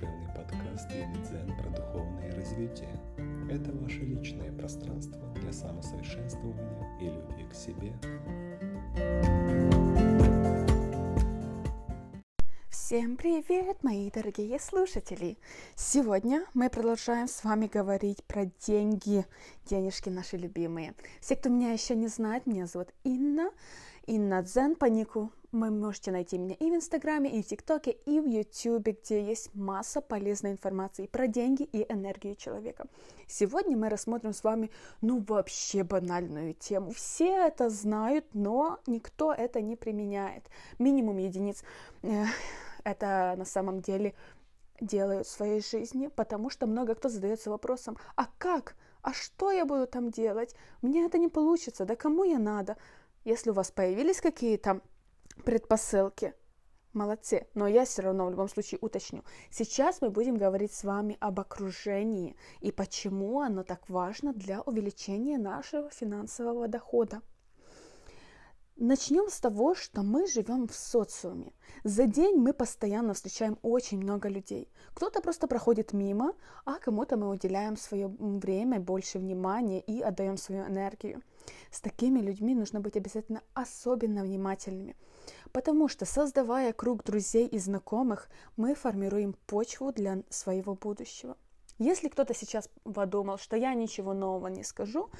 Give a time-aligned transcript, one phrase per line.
[0.00, 2.88] душевный подкаст Юный Дзен про духовное развитие.
[3.50, 7.92] Это ваше личное пространство для самосовершенствования и любви к себе.
[12.70, 15.36] Всем привет, мои дорогие слушатели!
[15.76, 19.26] Сегодня мы продолжаем с вами говорить про деньги,
[19.66, 20.94] денежки наши любимые.
[21.20, 23.50] Все, кто меня еще не знает, меня зовут Инна,
[24.06, 28.20] Инна Дзен по нику вы можете найти меня и в Инстаграме, и в ТикТоке, и
[28.20, 32.86] в Ютубе, где есть масса полезной информации про деньги и энергию человека.
[33.26, 36.92] Сегодня мы рассмотрим с вами, ну, вообще банальную тему.
[36.92, 40.44] Все это знают, но никто это не применяет.
[40.78, 41.64] Минимум единиц.
[42.84, 44.14] Это на самом деле
[44.80, 48.76] делают в своей жизни, потому что много кто задается вопросом, а как?
[49.02, 50.54] А что я буду там делать?
[50.82, 52.76] Мне это не получится, да кому я надо?
[53.24, 54.80] Если у вас появились какие-то
[55.40, 56.34] предпосылки.
[56.92, 57.46] Молодцы.
[57.54, 59.22] Но я все равно в любом случае уточню.
[59.50, 65.38] Сейчас мы будем говорить с вами об окружении и почему оно так важно для увеличения
[65.38, 67.22] нашего финансового дохода.
[68.82, 71.52] Начнем с того, что мы живем в социуме.
[71.84, 74.72] За день мы постоянно встречаем очень много людей.
[74.94, 76.32] Кто-то просто проходит мимо,
[76.64, 81.22] а кому-то мы уделяем свое время, больше внимания и отдаем свою энергию.
[81.70, 84.96] С такими людьми нужно быть обязательно особенно внимательными,
[85.52, 91.36] потому что создавая круг друзей и знакомых, мы формируем почву для своего будущего.
[91.78, 95.10] Если кто-то сейчас подумал, что я ничего нового не скажу,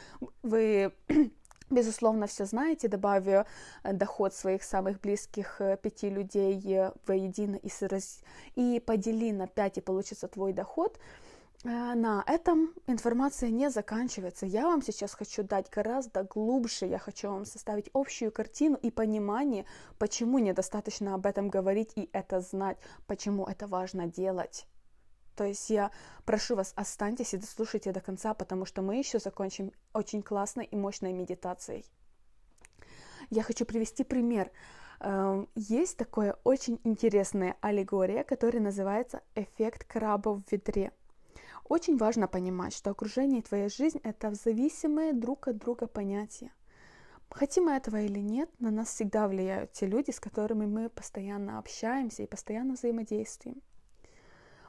[0.42, 0.92] вы
[1.70, 3.46] Безусловно, все знаете, добавив
[3.84, 8.22] э, доход своих самых близких э, пяти людей э, воедино и, раз...
[8.56, 10.98] и подели на пять, и получится твой доход,
[11.62, 14.46] на этом информация не заканчивается.
[14.46, 19.66] Я вам сейчас хочу дать гораздо глубже, я хочу вам составить общую картину и понимание,
[19.98, 24.66] почему недостаточно об этом говорить и это знать, почему это важно делать.
[25.36, 25.90] То есть я
[26.24, 30.76] прошу вас, останьтесь и дослушайте до конца, потому что мы еще закончим очень классной и
[30.76, 31.84] мощной медитацией.
[33.28, 34.50] Я хочу привести пример.
[35.00, 40.92] Эм, есть такое очень интересная аллегория, которая называется «эффект краба в ведре».
[41.70, 46.50] Очень важно понимать, что окружение и твоя жизнь– это зависимые друг от друга понятия.
[47.30, 51.60] Хотим мы этого или нет, на нас всегда влияют те люди, с которыми мы постоянно
[51.60, 53.62] общаемся и постоянно взаимодействуем.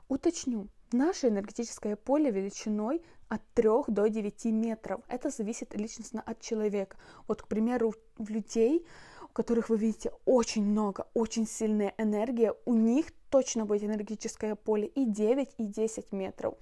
[0.09, 5.01] Уточню, наше энергетическое поле величиной от 3 до 9 метров.
[5.07, 6.97] Это зависит личностно от человека.
[7.27, 8.85] Вот, к примеру, в людей,
[9.23, 14.85] у которых вы видите очень много, очень сильная энергия, у них точно будет энергетическое поле
[14.85, 16.53] и 9, и 10 метров.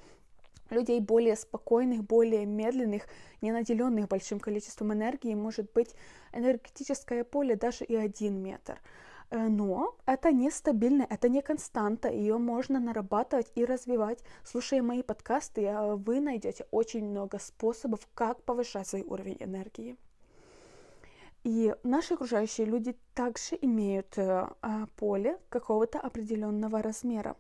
[0.70, 3.08] Людей более спокойных, более медленных,
[3.42, 5.96] не наделенных большим количеством энергии, может быть
[6.34, 8.80] энергетическое поле даже и 1 метр.
[9.32, 14.24] Э, но это нестабильно, это не константа, ее можно нарабатывать и развивать.
[14.44, 19.98] Слушая мои подкасты, э, вы найдете очень много способов, как повышать свой уровень энергии.
[21.44, 24.48] И наши окружающие люди также имеют э,
[24.98, 27.36] поле какого-то определенного размера.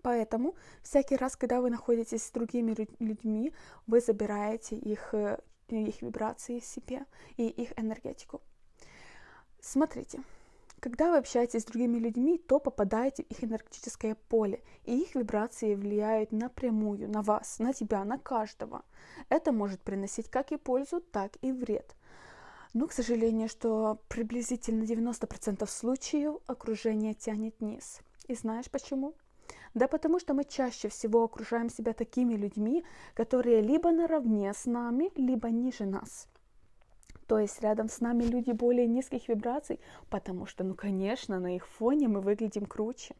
[0.00, 3.52] Поэтому всякий раз, когда вы находитесь с другими людьми,
[3.86, 5.14] вы забираете их,
[5.68, 7.04] их вибрации себе
[7.36, 8.40] и их энергетику.
[9.60, 10.22] Смотрите,
[10.82, 15.76] когда вы общаетесь с другими людьми, то попадаете в их энергетическое поле, и их вибрации
[15.76, 18.82] влияют напрямую на вас, на тебя, на каждого.
[19.28, 21.94] Это может приносить как и пользу, так и вред.
[22.74, 28.00] Но, к сожалению, что приблизительно 90% случаев окружение тянет вниз.
[28.26, 29.14] И знаешь почему?
[29.74, 35.10] Да потому что мы чаще всего окружаем себя такими людьми, которые либо наравне с нами,
[35.16, 36.28] либо ниже нас.
[37.26, 39.80] То есть рядом с нами люди более низких вибраций,
[40.10, 43.14] потому что, ну, конечно, на их фоне мы выглядим круче.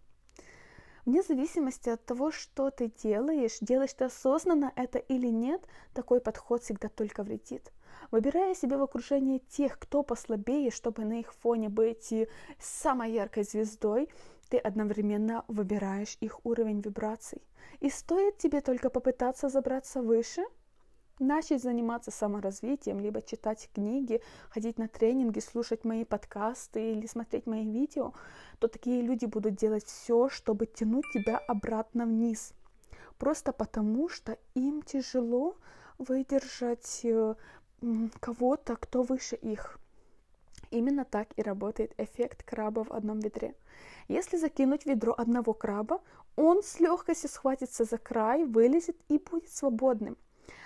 [1.04, 6.62] Вне зависимости от того, что ты делаешь, делаешь ты осознанно это или нет, такой подход
[6.62, 7.72] всегда только вредит.
[8.10, 12.14] Выбирая себе в окружении тех, кто послабее, чтобы на их фоне быть
[12.60, 14.10] самой яркой звездой,
[14.52, 17.40] ты одновременно выбираешь их уровень вибраций.
[17.80, 20.42] И стоит тебе только попытаться забраться выше–
[21.22, 24.20] начать заниматься саморазвитием, либо читать книги,
[24.50, 28.12] ходить на тренинги, слушать мои подкасты или смотреть мои видео,
[28.58, 32.52] то такие люди будут делать все, чтобы тянуть тебя обратно вниз.
[33.18, 35.56] Просто потому, что им тяжело
[35.98, 37.34] выдержать э,
[38.20, 39.78] кого-то, кто выше их.
[40.72, 43.54] Именно так и работает эффект краба в одном ведре.
[44.08, 46.00] Если закинуть ведро одного краба,
[46.34, 50.16] он с легкостью схватится за край, вылезет и будет свободным.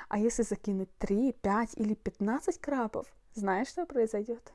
[0.09, 4.53] А если закинуть 3, 5 или 15 крабов, знаешь, что произойдет?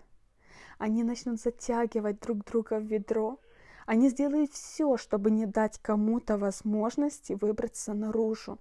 [0.77, 3.37] Они начнут затягивать друг друга в ведро.
[3.85, 8.57] Они сделают все, чтобы не дать кому-то возможности выбраться наружу.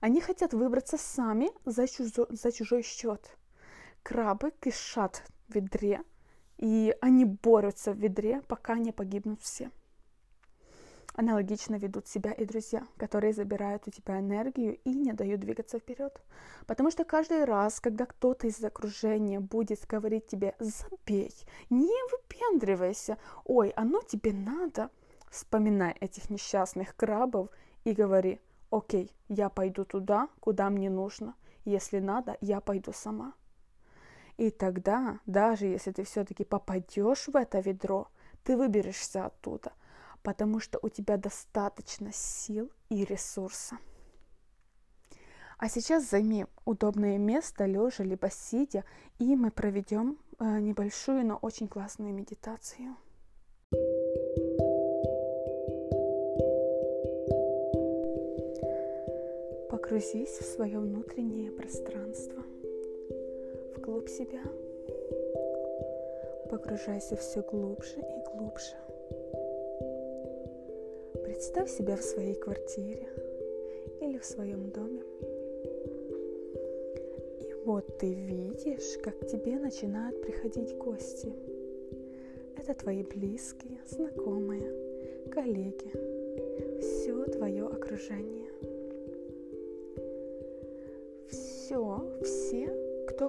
[0.00, 3.36] Они хотят выбраться сами за, чужо, за чужой счет.
[4.02, 6.02] Крабы кишат в ведре,
[6.58, 9.70] и они борются в ведре, пока не погибнут все.
[11.16, 16.20] Аналогично ведут себя и друзья, которые забирают у тебя энергию и не дают двигаться вперед.
[16.66, 21.32] Потому что каждый раз, когда кто-то из окружения будет говорить тебе «забей»,
[21.70, 24.90] «не выпендривайся», «ой, оно тебе надо»,
[25.30, 27.48] вспоминай этих несчастных крабов
[27.84, 28.40] и говори
[28.70, 33.34] «окей, я пойду туда, куда мне нужно, если надо, я пойду сама».
[34.36, 38.08] И тогда, даже если ты все-таки попадешь в это ведро,
[38.42, 39.72] ты выберешься оттуда–
[40.24, 43.78] потому что у тебя достаточно сил и ресурса.
[45.58, 48.84] А сейчас займи удобное место, лежа либо сидя,
[49.18, 52.96] и мы проведем э, небольшую, но очень классную медитацию.
[59.70, 62.42] Погрузись в свое внутреннее пространство,
[63.84, 64.40] вглубь себя.
[66.48, 68.74] Погружайся все глубже и глубже.
[71.22, 73.06] Представь себя в своей квартире
[74.00, 75.02] или в своем доме.
[77.40, 81.34] И вот ты видишь, как к тебе начинают приходить гости.
[82.56, 85.92] Это твои близкие, знакомые, коллеги,
[86.80, 88.43] все твое окружение.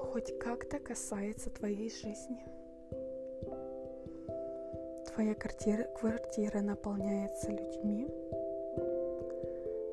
[0.05, 2.45] Хоть как-то касается твоей жизни–
[5.15, 8.05] твоя квартира, квартира наполняется людьми,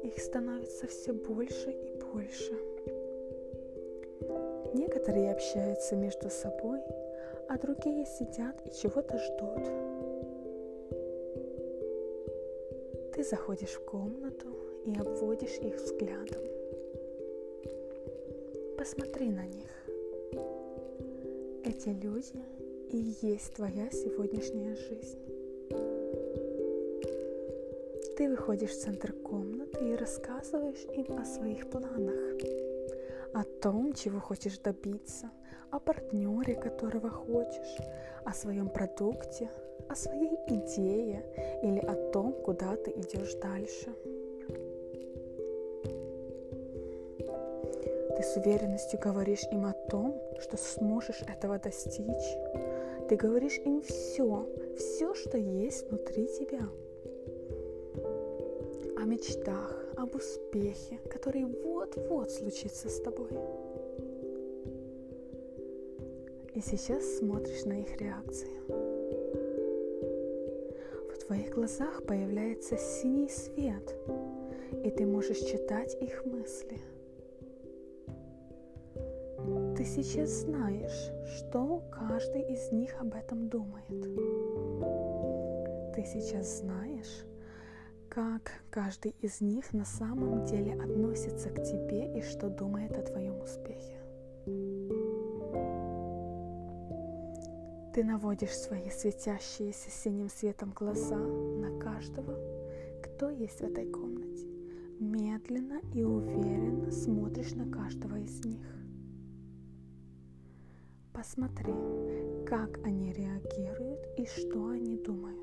[0.02, 2.52] их становится все больше и больше.
[4.74, 6.80] Некоторые общаются между собой,
[7.48, 9.64] а другие сидят и чего-то ждут.
[13.14, 14.48] Ты заходишь в комнату
[14.86, 16.42] и обводишь их взглядом.
[18.76, 19.81] Посмотри на них.
[21.64, 22.44] Эти люди
[22.90, 25.18] и есть твоя сегодняшняя жизнь.
[28.16, 32.36] Ты выходишь в центр комнаты и рассказываешь им о своих планах,
[33.32, 35.30] о том, чего хочешь добиться,
[35.70, 37.78] о партнере, которого хочешь,
[38.24, 39.48] о своем продукте,
[39.88, 41.24] о своей идее
[41.62, 43.94] или о том, куда ты идешь дальше.
[48.32, 52.36] С уверенностью говоришь им о том, что сможешь этого достичь,
[53.08, 54.48] ты говоришь им все,
[54.78, 56.66] все, что есть внутри тебя.
[58.96, 63.28] О мечтах, об успехе, который вот-вот случится с тобой.
[66.54, 68.48] И сейчас смотришь на их реакции.
[71.12, 73.94] В твоих глазах появляется синий свет,
[74.84, 76.78] и ты можешь читать их мысли–
[79.82, 83.88] ты сейчас знаешь, что каждый из них об этом думает.
[85.92, 87.24] Ты сейчас знаешь,
[88.08, 93.40] как каждый из них на самом деле относится к тебе и что думает о твоем
[93.40, 93.98] успехе.
[97.92, 102.38] Ты наводишь свои светящиеся синим светом глаза на каждого,
[103.02, 104.46] кто есть в этой комнате.
[105.00, 108.81] Медленно и уверенно смотришь на каждого из них.
[111.12, 111.74] Посмотри,
[112.46, 115.38] как они реагируют и что они думают.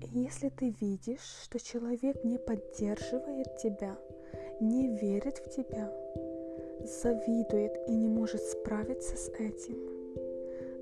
[0.00, 3.96] Если ты видишь, что человек не поддерживает тебя,
[4.60, 5.90] не верит в тебя,
[6.84, 9.78] завидует и не может справиться с этим,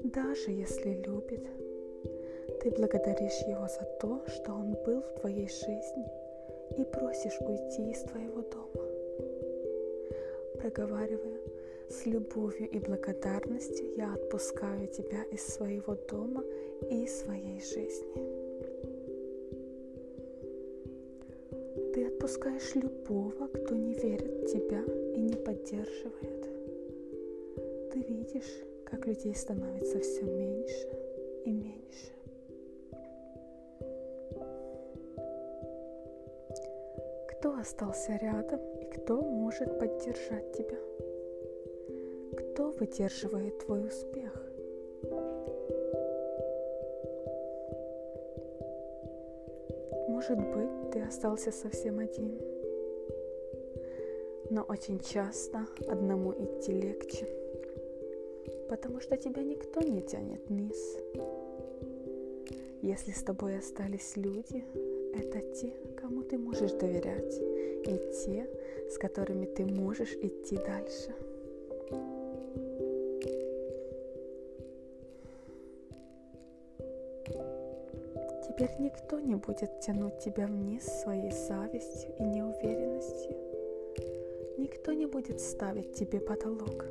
[0.02, 1.46] даже если любит,
[2.62, 6.08] ты благодаришь его за то, что он был в твоей жизни
[6.78, 8.79] и просишь уйти из твоего дома
[10.60, 11.40] проговаривая,
[11.88, 16.44] с любовью и благодарностью я отпускаю тебя из своего дома
[16.90, 18.40] и своей жизни.
[21.94, 24.82] Ты отпускаешь любого, кто не верит в тебя
[25.14, 26.48] и не поддерживает.
[27.92, 30.88] Ты видишь, как людей становится все меньше
[31.44, 32.12] и меньше.
[37.30, 38.60] Кто остался рядом
[38.92, 40.78] кто может поддержать тебя?
[42.36, 44.32] Кто выдерживает твой успех?
[50.08, 52.38] Может быть, ты остался совсем один.
[54.50, 57.26] Но очень часто одному идти легче,
[58.68, 60.96] потому что тебя никто не тянет вниз.
[62.82, 64.64] Если с тобой остались люди,
[65.14, 67.40] это те, кому ты можешь доверять,
[67.84, 68.48] и те,
[68.90, 71.14] с которыми ты можешь идти дальше.
[78.46, 83.36] Теперь никто не будет тянуть тебя вниз своей завистью и неуверенностью.
[84.58, 86.84] Никто не будет ставить тебе потолок.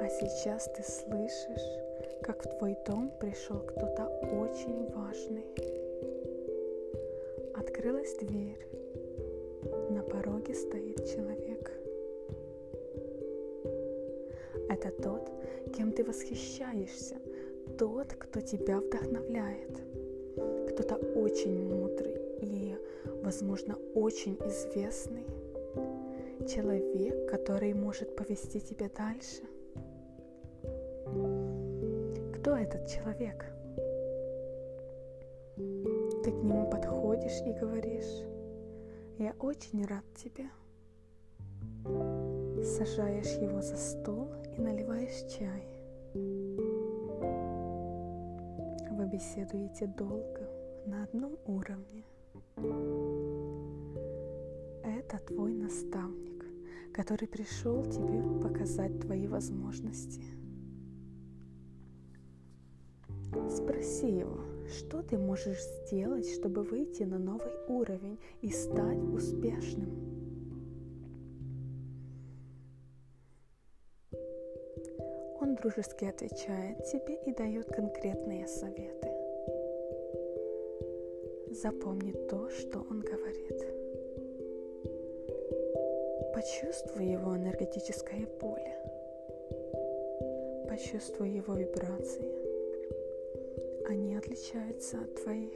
[0.00, 5.75] А сейчас ты слышишь, как в твой дом пришел кто-то очень важный.
[7.86, 8.66] Открылась дверь.
[9.90, 11.70] На пороге стоит человек.
[14.68, 15.30] Это тот,
[15.72, 17.14] кем ты восхищаешься,
[17.78, 19.70] тот, кто тебя вдохновляет.
[20.68, 22.76] Кто-то очень мудрый и,
[23.22, 25.24] возможно, очень известный.
[26.48, 29.42] Человек, который может повести тебя дальше.
[32.34, 33.46] Кто этот человек?
[36.24, 36.85] Ты к нему подходишь
[37.24, 38.24] и говоришь,
[39.18, 40.50] я очень рад тебе.
[42.62, 45.66] Сажаешь его за стол и наливаешь чай.
[48.92, 50.48] Вы беседуете долго,
[50.86, 52.04] на одном уровне.
[54.84, 56.44] Это твой наставник,
[56.92, 60.22] который пришел тебе показать твои возможности.
[63.50, 70.06] Спроси его, что ты можешь сделать, чтобы выйти на новый уровень и стать успешным.
[75.40, 79.10] Он дружески отвечает тебе и дает конкретные советы.
[81.50, 83.62] Запомни то, что он говорит.
[86.34, 88.76] Почувствуй его энергетическое поле.
[90.68, 92.45] Почувствуй его вибрации.
[93.88, 95.52] Они отличаются от твоих.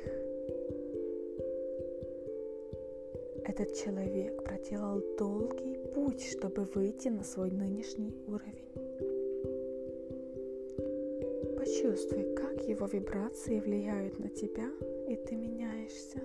[3.44, 8.70] Этот человек проделал долгий путь, чтобы выйти на свой нынешний уровень.
[11.56, 14.70] Почувствуй, как его вибрации влияют на тебя,
[15.08, 16.20] и ты меняешься.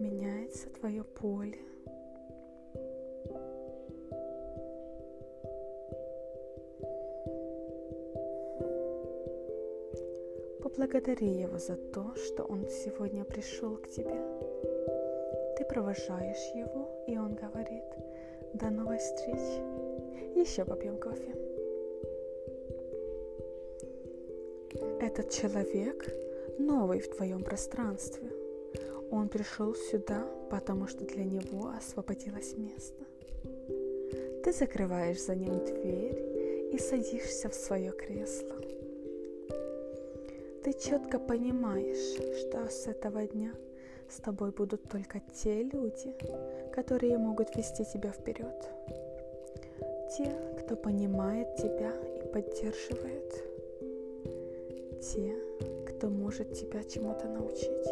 [0.00, 1.58] Меняется твое поле.
[10.62, 14.20] Поблагодари его за то, что он сегодня пришел к тебе.
[15.56, 17.84] Ты провожаешь его, и он говорит,
[18.52, 19.60] до новой встречи.
[20.38, 21.34] Еще попьем кофе.
[25.00, 26.14] Этот человек
[26.58, 28.30] новый в твоем пространстве.
[29.10, 33.02] Он пришел сюда, потому что для него освободилось место.
[34.44, 38.56] Ты закрываешь за ним дверь и садишься в свое кресло.
[40.62, 43.52] Ты четко понимаешь, что с этого дня
[44.10, 46.14] с тобой будут только те люди,
[46.72, 48.68] которые могут вести тебя вперед.
[50.16, 53.42] Те, кто понимает тебя и поддерживает
[55.00, 55.34] те,
[55.86, 57.86] кто может тебя чему-то научить.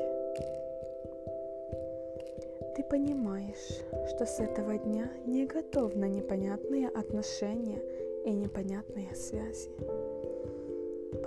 [2.77, 7.81] Ты понимаешь, что с этого дня не готов на непонятные отношения
[8.25, 9.71] и непонятные связи,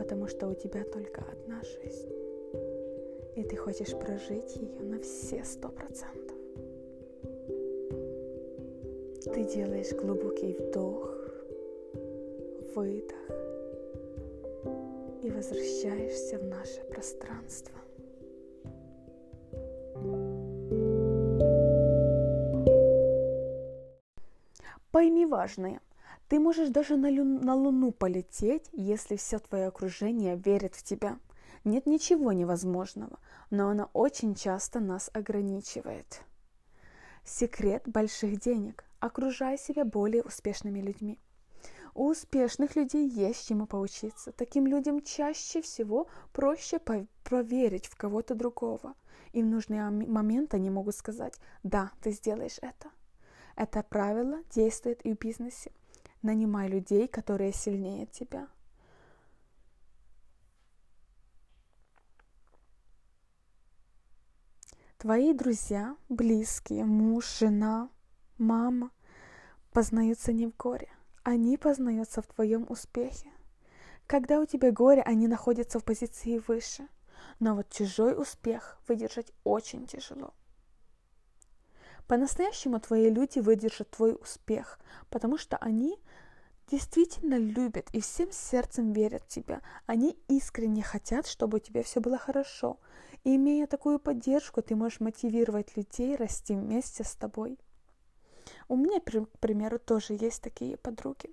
[0.01, 2.10] потому что у тебя только одна жизнь,
[3.36, 6.36] и ты хочешь прожить ее на все сто процентов.
[9.31, 11.05] Ты делаешь глубокий вдох,
[12.74, 13.29] выдох,
[15.22, 17.77] и возвращаешься в наше пространство.
[24.91, 25.79] Пойми важное.
[26.32, 31.20] Ты можешь даже на, лю- на Луну полететь, если все твое окружение верит в тебя.
[31.66, 33.20] Нет ничего невозможного,
[33.50, 36.22] но оно очень часто нас ограничивает.
[37.26, 38.86] Секрет больших денег.
[39.02, 41.20] Окружай себя более успешными людьми.
[41.96, 44.32] У успешных людей есть чему поучиться.
[44.32, 46.80] Таким людям чаще всего проще
[47.26, 48.94] проверить в кого-то другого.
[49.34, 51.34] И в нужный момент они могут сказать,
[51.64, 52.90] да, ты сделаешь это.
[53.58, 55.74] Это правило действует и в бизнесе.
[56.22, 58.48] Нанимай людей, которые сильнее тебя.
[64.98, 67.90] Твои друзья, близкие, муж, жена,
[68.38, 68.92] мама
[69.72, 70.90] познаются не в горе,
[71.24, 73.32] они познаются в твоем успехе.
[74.06, 76.88] Когда у тебя горе, они находятся в позиции выше.
[77.40, 80.34] Но вот чужой успех выдержать очень тяжело.
[82.08, 85.98] По-настоящему твои люди выдержат твой успех, потому что они
[86.72, 89.62] действительно любят и всем сердцем верят в тебя.
[89.86, 92.80] Они искренне хотят, чтобы у тебя все было хорошо.
[93.24, 97.60] И имея такую поддержку, ты можешь мотивировать людей расти вместе с тобой.
[98.70, 101.30] У меня, к примеру, тоже есть такие подруги.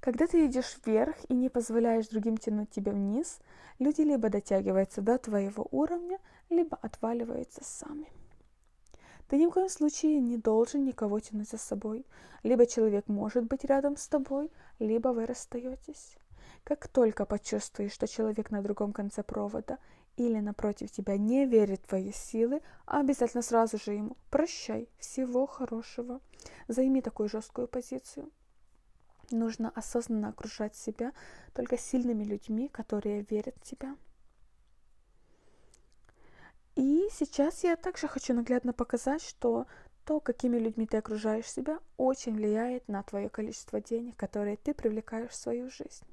[0.00, 3.38] Когда ты идешь вверх и не позволяешь другим тянуть тебя вниз,
[3.78, 8.08] люди либо дотягиваются до твоего уровня, либо отваливаются сами.
[9.30, 12.04] Ты ни в коем случае не должен никого тянуть за собой.
[12.42, 16.16] Либо человек может быть рядом с тобой, либо вы расстаетесь.
[16.64, 19.78] Как только почувствуешь, что человек на другом конце провода
[20.16, 26.20] или напротив тебя не верит в твои силы, обязательно сразу же ему прощай, всего хорошего.
[26.66, 28.32] Займи такую жесткую позицию.
[29.30, 31.12] Нужно осознанно окружать себя
[31.54, 33.94] только сильными людьми, которые верят в тебя.
[36.80, 39.66] И сейчас я также хочу наглядно показать, что
[40.06, 45.28] то, какими людьми ты окружаешь себя, очень влияет на твое количество денег, которые ты привлекаешь
[45.30, 46.06] в свою жизнь.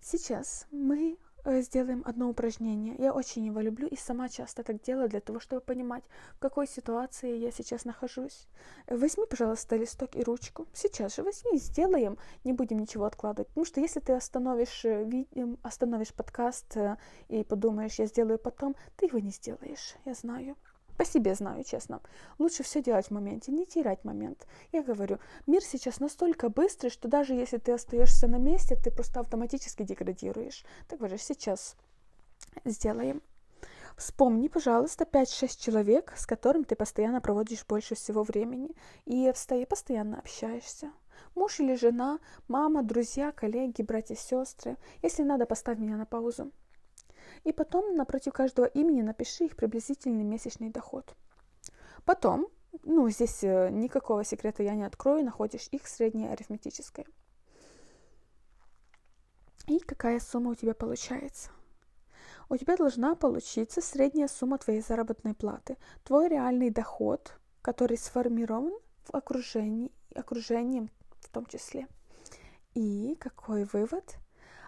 [0.00, 1.18] Сейчас мы
[1.62, 2.94] сделаем одно упражнение.
[2.98, 6.04] Я очень его люблю и сама часто так делаю для того, чтобы понимать,
[6.36, 8.48] в какой ситуации я сейчас нахожусь.
[8.86, 10.66] Возьми, пожалуйста, листок и ручку.
[10.72, 13.48] Сейчас же возьми, сделаем, не будем ничего откладывать.
[13.48, 15.26] Потому что если ты остановишь, э,
[15.62, 16.96] остановишь подкаст э,
[17.28, 20.56] и подумаешь, я сделаю потом, ты его не сделаешь, я знаю.
[20.98, 22.00] По себе знаю, честно.
[22.40, 24.48] Лучше все делать в моменте, не терять момент.
[24.72, 29.20] Я говорю, мир сейчас настолько быстрый, что даже если ты остаешься на месте, ты просто
[29.20, 30.64] автоматически деградируешь.
[30.88, 31.76] Так говоришь, сейчас
[32.64, 33.22] сделаем.
[33.96, 38.70] Вспомни, пожалуйста, 5-6 человек, с которым ты постоянно проводишь больше всего времени
[39.06, 39.32] и
[39.68, 40.90] постоянно общаешься.
[41.36, 44.76] Муж или жена, мама, друзья, коллеги, братья, сестры.
[45.02, 46.50] Если надо, поставь меня на паузу.
[47.48, 51.14] И потом напротив каждого имени напиши их приблизительный месячный доход.
[52.04, 52.48] Потом,
[52.82, 57.06] ну, здесь э, никакого секрета я не открою, находишь их среднее арифметическое.
[59.66, 61.48] И какая сумма у тебя получается?
[62.50, 67.32] У тебя должна получиться средняя сумма твоей заработной платы, твой реальный доход,
[67.62, 71.88] который сформирован в окружении, окружением в том числе.
[72.74, 74.16] И какой вывод?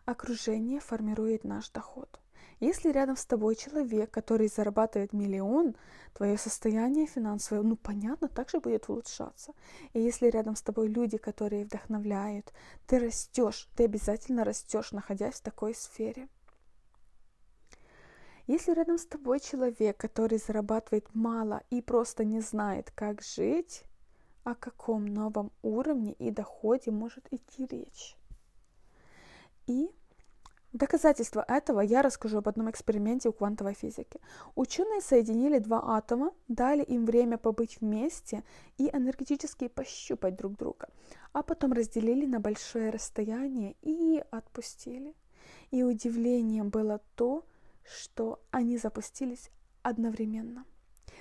[0.07, 2.21] Окружение формирует наш доход.
[2.61, 5.75] Если рядом с тобой человек, который зарабатывает миллион,
[6.12, 9.55] твое состояние финансовое, ну, понятно, также будет улучшаться.
[9.94, 12.53] И если рядом с тобой люди, которые вдохновляют,
[12.87, 16.29] ты растешь, ты обязательно растешь, находясь в такой сфере.
[18.46, 23.85] Если рядом с тобой человек, который зарабатывает мало и просто не знает, как жить,
[24.44, 28.16] о каком новом уровне и доходе может идти речь?
[29.66, 29.88] И
[30.73, 34.21] в доказательство этого я расскажу об одном эксперименте у квантовой физики.
[34.55, 38.45] Ученые соединили два атома, дали им время побыть вместе
[38.79, 40.89] и энергетически пощупать друг друга,
[41.33, 45.17] а потом разделили на большое расстояние и отпустили.
[45.73, 47.45] И удивлением было то,
[47.83, 49.51] что они запустились
[49.83, 50.65] одновременно.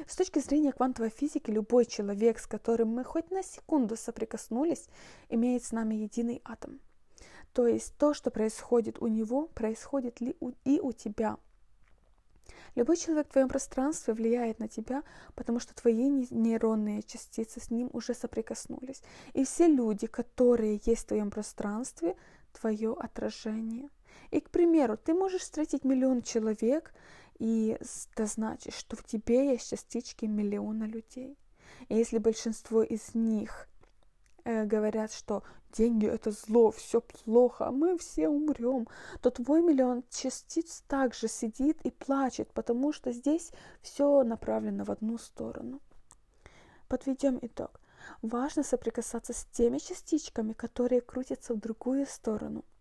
[0.06, 4.88] С точки зрения квантовой физики, любой человек, с которым мы хоть на секунду соприкоснулись,
[5.28, 6.80] имеет с нами единый атом–
[7.54, 10.36] то есть то, что происходит у него, происходит ли
[10.66, 11.38] и у тебя.
[12.76, 15.04] Любой человек в твоем пространстве влияет на тебя,
[15.36, 19.02] потому что твои нейронные частицы с ним уже соприкоснулись.
[19.34, 22.16] И все люди, которые есть в твоем пространстве,
[22.54, 23.90] твое отражение.
[24.32, 26.94] И, к примеру, ты можешь встретить миллион человек,
[27.40, 31.38] и это значит, что в тебе есть частички миллиона людей.
[31.88, 33.68] И если большинство из них
[34.46, 38.88] говорят, что деньги это зло, все плохо, мы все умрем,
[39.22, 45.18] то твой миллион частиц также сидит и плачет, потому что здесь все направлено в одну
[45.18, 45.80] сторону.
[46.88, 47.80] Подведем итог.
[48.22, 52.64] Важно соприкасаться с теми частичками, которые крутятся в другую сторону–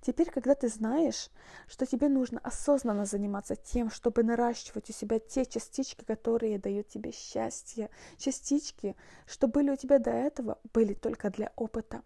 [0.00, 1.30] Теперь, когда ты знаешь,
[1.66, 7.12] что тебе нужно осознанно заниматься тем, чтобы наращивать у себя те частички, которые дают тебе
[7.12, 12.02] счастье, частички, что были у тебя до этого, были только для опыта.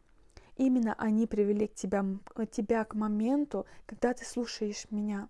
[0.56, 2.04] Именно они привели к тебя,
[2.50, 5.28] тебя к моменту, когда ты слушаешь меня.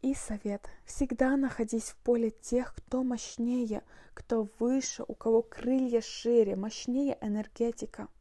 [0.00, 0.68] И совет.
[0.84, 3.82] Всегда находись в поле тех, кто мощнее,
[4.14, 8.06] кто выше, у кого крылья шире, мощнее энергетика–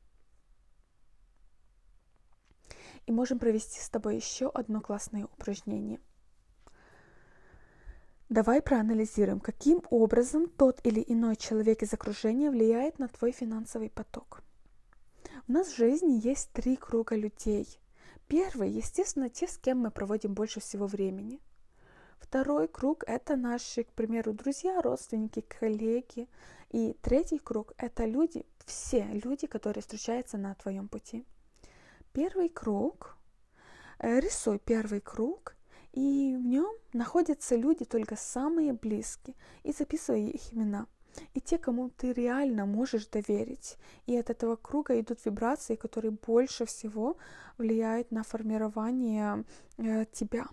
[3.07, 5.99] и можем провести с тобой еще одно классное упражнение.
[8.29, 14.43] Давай проанализируем, каким образом тот или иной человек из окружения влияет на твой финансовый поток.
[15.47, 17.79] У нас в жизни есть три круга людей.
[18.27, 21.39] Первый, естественно, те, с кем мы проводим больше всего времени.
[22.19, 26.27] Второй круг– это наши, к примеру, друзья, родственники, коллеги.
[26.71, 31.25] И третий круг– это люди, все люди, которые встречаются на твоем пути.
[32.17, 33.15] Первый круг,
[33.99, 35.55] э, рисуй первый круг,
[35.93, 40.87] и в нем находятся люди только самые близкие, и записывай их имена.
[41.35, 43.77] И те, кому ты реально можешь доверить.
[44.07, 47.17] И от этого круга идут вибрации, которые больше всего
[47.59, 49.43] влияют на формирование
[49.77, 50.47] э, тебя.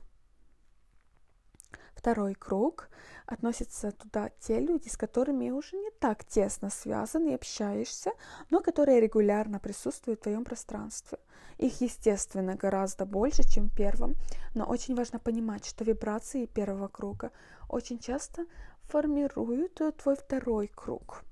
[2.05, 2.91] Второй круг
[3.25, 8.11] относятся туда те люди, с которыми уже не так тесно связан и общаешься,
[8.51, 11.17] но которые регулярно присутствуют в твоем пространстве.
[11.57, 14.17] Их, естественно, гораздо больше, чем в первом,
[14.55, 17.31] но очень важно понимать, что вибрации первого круга
[17.71, 18.45] очень часто
[18.83, 21.25] формируют твой второй круг.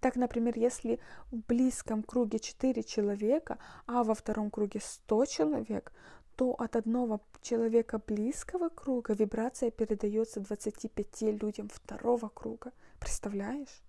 [0.00, 5.92] Так, например, если в близком круге 4 человека, а во втором круге 100 человек,
[6.38, 12.70] то от одного человека близкого круга вибрация передается 25 людям второго круга.
[13.00, 13.82] Представляешь?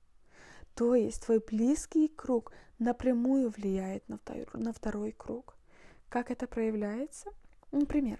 [0.73, 5.55] То есть твой близкий круг напрямую влияет на второй, на второй круг.
[6.09, 7.29] Как это проявляется?
[7.71, 8.19] Например,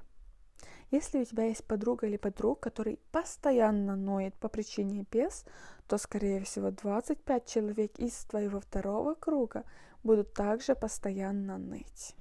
[0.91, 5.43] если у тебя есть подруга или подруг, который постоянно ноет по причине бес,
[5.87, 9.63] то, скорее всего, 25 человек из твоего второго круга
[10.03, 12.15] будут также постоянно ныть.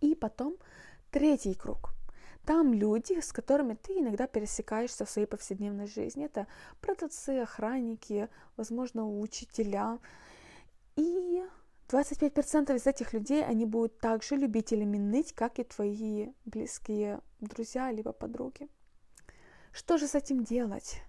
[0.00, 0.56] И потом
[1.14, 1.94] Третий круг.
[2.44, 6.24] Там люди, с которыми ты иногда пересекаешься в своей повседневной жизни.
[6.24, 6.48] Это
[6.80, 10.00] продавцы, охранники, возможно, учителя.
[10.96, 11.40] И
[11.86, 18.12] 25% из этих людей, они будут также любителями ныть, как и твои близкие друзья либо
[18.12, 18.68] подруги.
[19.70, 21.00] Что же с этим делать?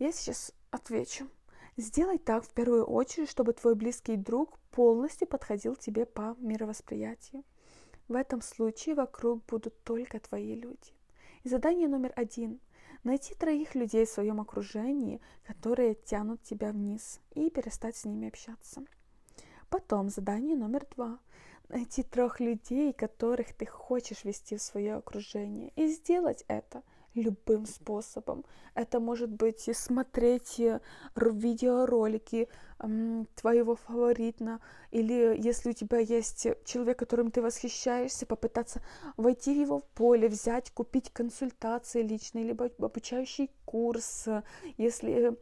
[0.00, 1.28] Я сейчас отвечу.
[1.76, 7.44] Сделай так в первую очередь, чтобы твой близкий друг полностью подходил тебе по мировосприятию.
[8.10, 10.92] В этом случае вокруг будут только твои люди.
[11.44, 12.58] И задание номер один–
[13.04, 18.82] найти троих людей в своем окружении, которые тянут тебя вниз, и перестать с ними общаться.
[19.68, 21.20] Потом задание номер два–
[21.68, 26.82] найти трех людей, которых ты хочешь вести в свое окружение, и сделать это–
[27.14, 28.44] любым способом.
[28.74, 30.60] Это может быть и смотреть
[31.16, 32.48] видеоролики
[33.34, 38.80] твоего фаворита, или если у тебя есть человек, которым ты восхищаешься, попытаться
[39.16, 44.28] войти в его поле, взять, купить консультации личные, либо обучающий курс.
[44.78, 45.36] Если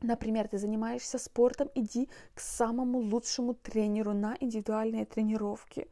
[0.00, 5.88] Например, ты занимаешься спортом, иди к самому лучшему тренеру на индивидуальные тренировки.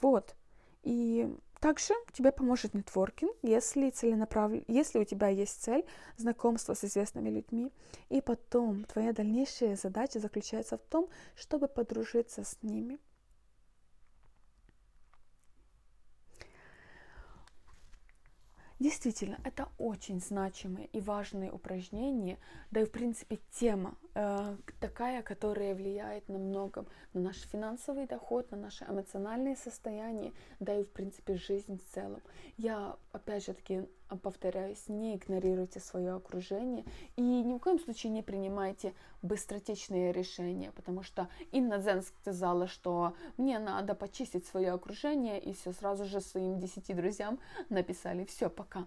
[0.00, 0.34] Вот.
[0.82, 4.64] И также тебе поможет нетворкинг, если, целенаправлен...
[4.66, 5.84] если у тебя есть цель
[6.16, 7.70] знакомства с известными людьми.
[8.08, 12.98] И потом твоя дальнейшая задача заключается в том, чтобы подружиться с ними.
[18.78, 22.38] Действительно, это очень значимые и важные упражнения,
[22.70, 28.56] да и в принципе тема такая, которая влияет на многом на наш финансовый доход, на
[28.56, 32.20] наше эмоциональное состояние, да и в принципе жизнь в целом.
[32.56, 33.86] Я опять же таки
[34.22, 36.84] повторяюсь, не игнорируйте свое окружение
[37.16, 38.92] и ни в коем случае не принимайте
[39.22, 45.72] быстротечные решения, потому что Инна Дзен сказала, что мне надо почистить свое окружение, и все
[45.72, 48.86] сразу же своим десяти друзьям написали, все, пока.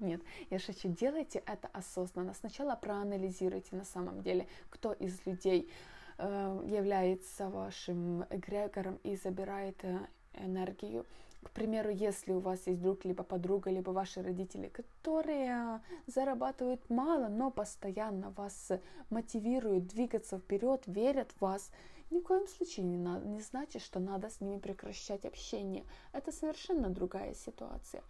[0.00, 2.34] Нет, я шучу, делайте это осознанно.
[2.34, 5.70] Сначала проанализируйте на самом деле, кто из людей
[6.18, 9.98] э, является вашим эгрегором и забирает э,
[10.34, 11.06] энергию
[11.42, 17.28] к примеру, если у вас есть друг, либо подруга, либо ваши родители, которые зарабатывают мало,
[17.28, 18.70] но постоянно вас
[19.10, 21.70] мотивируют двигаться вперед, верят в вас,
[22.10, 25.84] ни в коем случае не, надо, не значит, что надо с ними прекращать общение.
[26.12, 28.02] Это совершенно другая ситуация.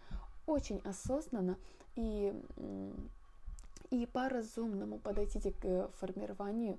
[0.45, 1.57] Очень осознанно
[1.95, 2.33] и,
[3.89, 6.77] и по-разумному подойдите к формированию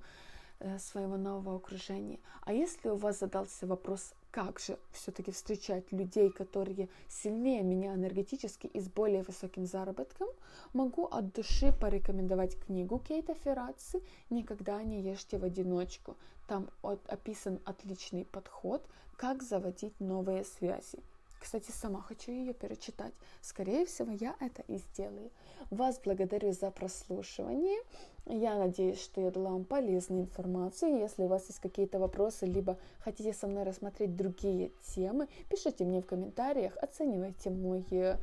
[0.61, 2.21] Э, своего нового окружения.
[2.43, 8.69] А если у вас задался вопрос, как же все-таки встречать людей, которые сильнее меня энергетически
[8.69, 10.29] и с более высоким заработком,
[10.73, 14.01] могу от души порекомендовать книгу Кейта Ферраци
[14.31, 16.17] «Никогда не ешьте в одиночку».
[16.47, 21.01] Там описан отличный подход, как заводить новые связи.
[21.45, 23.13] Кстати, сама хочу ее перечитать.
[23.43, 25.31] Скорее всего, я это и сделаю.
[25.71, 27.79] Вас благодарю за прослушивание.
[28.25, 30.97] Я надеюсь, что я дала вам полезную информацию.
[30.97, 36.01] Если у вас есть какие-то вопросы, либо хотите со мной рассмотреть другие темы, пишите мне
[36.01, 38.17] в комментариях, оценивайте мой э,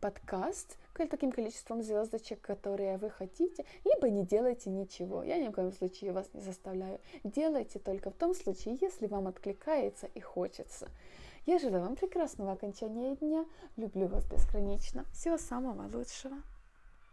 [0.00, 5.24] подкаст таким количеством звездочек, которые вы хотите, либо не делайте ничего.
[5.24, 7.00] Я ни в коем случае вас не заставляю.
[7.24, 10.88] Делайте только в том случае, если вам откликается и хочется.
[11.48, 13.46] Я желаю вам прекрасного окончания дня.
[13.78, 15.06] Люблю вас безгранично.
[15.14, 16.36] Всего самого лучшего.